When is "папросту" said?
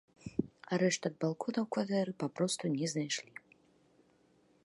2.25-2.65